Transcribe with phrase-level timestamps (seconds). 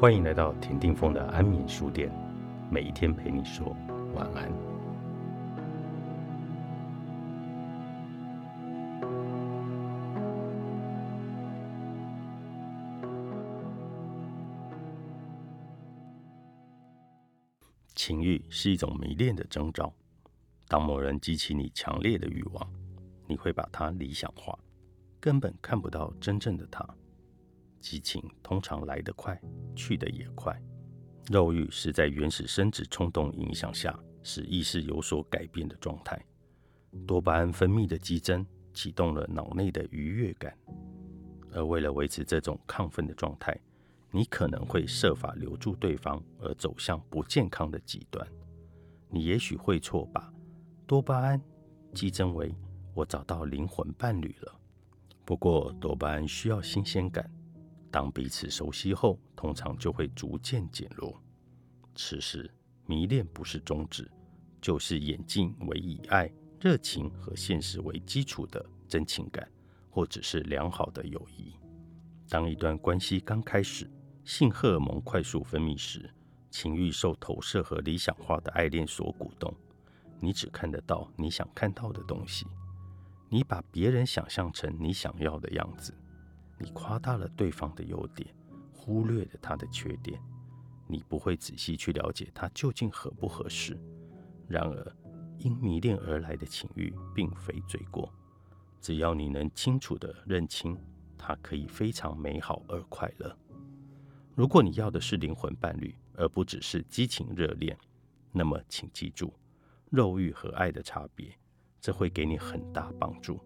[0.00, 2.10] 欢迎来到田定峰的安眠书店，
[2.70, 3.76] 每一天陪你说
[4.14, 4.50] 晚安。
[17.94, 19.92] 情欲是一种迷恋的征兆。
[20.66, 22.66] 当某人激起你强烈的欲望，
[23.26, 24.58] 你会把他理想化，
[25.20, 26.88] 根本看不到真正的他。
[27.80, 29.40] 激情通常来得快，
[29.74, 30.56] 去得也快。
[31.30, 36.20] 肉欲是在原始生殖冲动影响下，使意识有所改变的状态。
[37.06, 40.56] 多巴胺分泌的激增启动了脑内的愉悦感，
[41.52, 43.56] 而为了维持这种亢奋的状态，
[44.10, 48.26] 你可能会设法留住对方，而走向不健康的极端。
[49.08, 50.32] 你也许会错把
[50.86, 51.40] 多巴胺
[51.94, 52.52] 激增为
[52.92, 54.60] “我找到灵魂伴侣了”。
[55.24, 57.30] 不过，多巴胺需要新鲜感。
[57.90, 61.20] 当彼此熟悉后，通常就会逐渐减弱。
[61.94, 62.50] 此时，
[62.86, 64.10] 迷恋不是终止，
[64.60, 66.30] 就是演进为以爱、
[66.60, 69.50] 热情和现实为基础的真情感，
[69.90, 71.54] 或者是良好的友谊。
[72.28, 73.90] 当一段关系刚开始，
[74.24, 76.08] 性荷尔蒙快速分泌时，
[76.48, 79.52] 情欲受投射和理想化的爱恋所鼓动。
[80.20, 82.46] 你只看得到你想看到的东西，
[83.28, 85.92] 你把别人想象成你想要的样子。
[86.60, 88.28] 你夸大了对方的优点，
[88.72, 90.20] 忽略了他的缺点。
[90.86, 93.80] 你不会仔细去了解他究竟合不合适。
[94.46, 94.96] 然而，
[95.38, 98.12] 因迷恋而来的情欲并非罪过，
[98.80, 100.76] 只要你能清楚地认清，
[101.16, 103.34] 它可以非常美好而快乐。
[104.34, 107.78] 如果你要的是灵魂伴侣，而不只是激情热恋，
[108.32, 109.32] 那么请记住
[109.88, 111.32] 肉欲和爱的差别，
[111.80, 113.40] 这会给你很大帮助。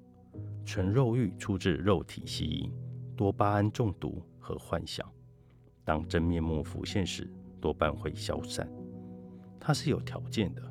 [0.64, 2.72] 纯肉欲出自肉体吸引。
[3.16, 5.08] 多巴胺中毒和幻想，
[5.84, 8.68] 当真面目浮现时，多半会消散。
[9.60, 10.62] 它是有条件的，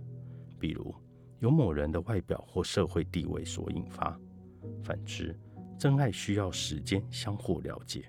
[0.60, 0.94] 比如
[1.40, 4.20] 由某人的外表或社会地位所引发。
[4.84, 5.38] 反之，
[5.78, 8.06] 真爱需要时间相互了解。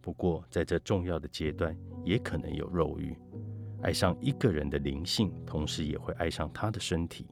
[0.00, 3.16] 不过，在这重要的阶段，也可能有肉欲，
[3.82, 7.28] 爱上一个人的灵性，同时也会爱上他的身体。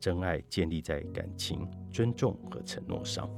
[0.00, 3.30] 真爱建立在感情、尊重和承诺上。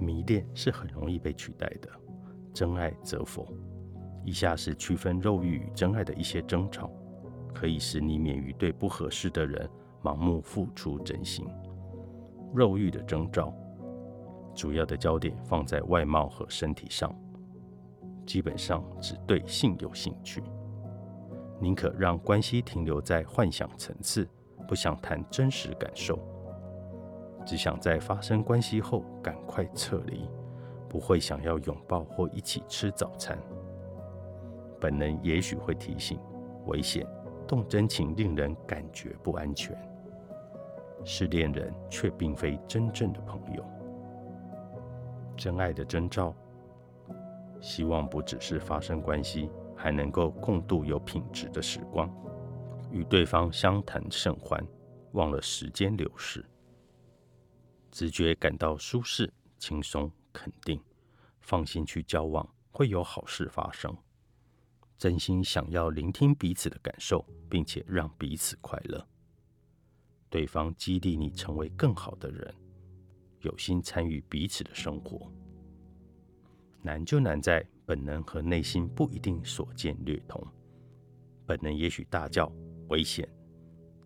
[0.00, 1.88] 迷恋是很容易被取代的，
[2.52, 3.46] 真爱则否。
[4.24, 6.90] 以下是区分肉欲与真爱的一些征兆，
[7.54, 9.68] 可以使你免于对不合适的人
[10.02, 11.46] 盲目付出真心。
[12.54, 13.54] 肉欲的征兆，
[14.54, 17.14] 主要的焦点放在外貌和身体上，
[18.24, 20.42] 基本上只对性有兴趣，
[21.60, 24.28] 宁可让关系停留在幻想层次，
[24.66, 26.18] 不想谈真实感受。
[27.46, 30.28] 只想在发生关系后赶快撤离，
[30.88, 33.38] 不会想要拥抱或一起吃早餐。
[34.80, 36.18] 本能也许会提醒
[36.66, 37.06] 危险，
[37.46, 39.74] 动真情令人感觉不安全。
[41.04, 43.64] 是恋人，却并非真正的朋友。
[45.36, 46.34] 真爱的征兆，
[47.60, 52.10] 希望不只是发生关系，还能够共度有品质的时光，
[52.90, 54.60] 与对方相谈甚欢，
[55.12, 56.44] 忘了时间流逝。
[57.90, 60.80] 直觉感到舒适、轻松、肯定，
[61.40, 63.96] 放心去交往，会有好事发生。
[64.98, 69.06] 真心想要聆听彼此的感受，并且让彼此快乐。
[70.28, 72.54] 对方激励你成为更好的人，
[73.40, 75.30] 有心参与彼此的生活。
[76.82, 80.44] 难就难在本能和内心不一定所见略同。
[81.44, 82.50] 本能也许大叫
[82.88, 83.28] 危险，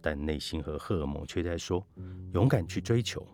[0.01, 1.87] 但内心和荷尔蒙却在说
[2.33, 3.27] 勇敢去追求。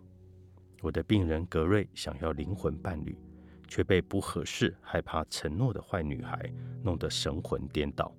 [0.83, 3.19] 我的病人格瑞想要灵魂伴侣，
[3.67, 8.15] 却被不合适、害怕承诺的坏女孩弄得神魂颠倒。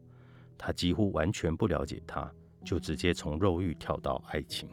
[0.57, 2.29] 他几乎完全不了解她，
[2.65, 4.67] 就直接从肉欲跳到爱情。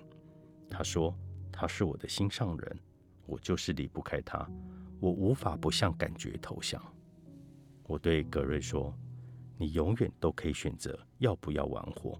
[0.71, 1.15] 他说
[1.53, 2.81] ：“他是我的心上人，
[3.27, 4.49] 我就是离不开他，
[4.99, 6.83] 我无法不向感觉投降。”
[7.87, 8.93] 我对格瑞说
[9.59, 12.19] ：“你永远都可以选择要不要玩火，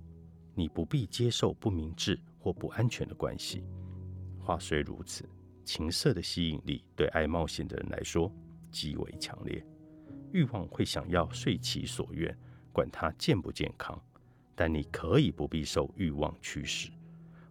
[0.55, 3.65] 你不必接受不明智或不安全的关系。”
[4.39, 5.27] 话虽如此。
[5.65, 8.31] 情色的吸引力对爱冒险的人来说
[8.71, 9.65] 极为强烈，
[10.33, 12.37] 欲望会想要遂其所愿，
[12.73, 14.01] 管他健不健康。
[14.55, 16.89] 但你可以不必受欲望驱使。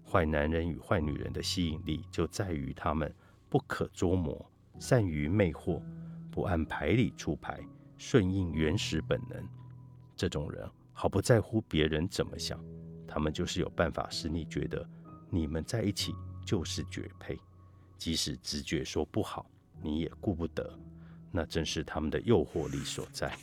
[0.09, 3.13] 坏男人与坏女人的吸引力就在于他们
[3.49, 4.49] 不可捉摸，
[4.79, 5.81] 善于魅惑，
[6.31, 7.59] 不按牌理出牌，
[7.97, 9.45] 顺应原始本能。
[10.15, 12.63] 这种人毫不在乎别人怎么想，
[13.05, 14.87] 他们就是有办法使你觉得
[15.29, 16.13] 你们在一起
[16.45, 17.37] 就是绝配。
[18.03, 19.49] 即使直觉说不好，
[19.81, 20.77] 你也顾不得，
[21.31, 23.33] 那正是他们的诱惑力所在。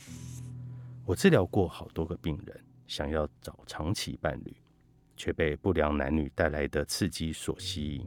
[1.03, 4.55] 我治疗过好多个病人，想要找长期伴侣，
[5.17, 8.05] 却被不良男女带来的刺激所吸引。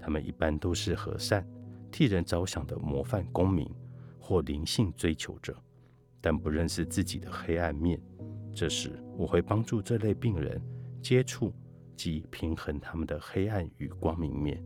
[0.00, 1.48] 他们一般都是和善、
[1.92, 3.72] 替人着想的模范公民
[4.18, 5.56] 或灵性追求者，
[6.20, 8.02] 但不认识自己的黑暗面。
[8.52, 10.60] 这时，我会帮助这类病人
[11.00, 11.54] 接触
[11.96, 14.60] 及平衡他们的黑暗与光明面。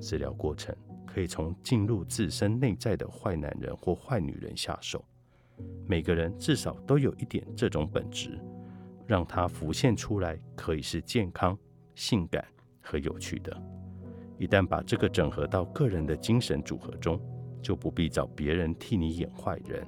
[0.00, 0.74] 治疗过程
[1.06, 5.04] 可以从进入自身内在的坏男人或坏女人下手。
[5.86, 8.38] 每个人至少都有一点这种本质，
[9.06, 11.56] 让它浮现出来，可以是健康、
[11.94, 12.44] 性感
[12.80, 13.62] 和有趣的。
[14.38, 17.20] 一旦把这个整合到个人的精神组合中，
[17.60, 19.86] 就不必找别人替你演坏人。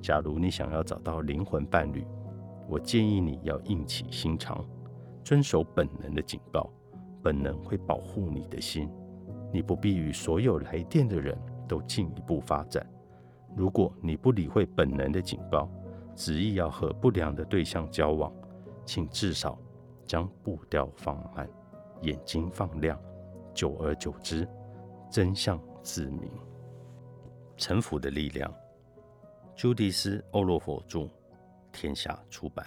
[0.00, 2.04] 假如你想要找到灵魂伴侣，
[2.68, 4.64] 我建议你要硬起心肠，
[5.24, 6.70] 遵守本能的警告。
[7.22, 8.86] 本能会保护你的心。
[9.54, 12.84] 你不必与所有来电的人都进一步发展。
[13.54, 15.70] 如果你不理会本能的警告，
[16.16, 18.32] 执意要和不良的对象交往，
[18.84, 19.56] 请至少
[20.04, 21.48] 将步调放慢，
[22.02, 23.00] 眼睛放亮。
[23.54, 24.44] 久而久之，
[25.08, 26.28] 真相自明。
[27.56, 28.52] 臣服的力量，
[29.54, 31.08] 朱迪斯·欧洛佛著，
[31.70, 32.66] 天下出版。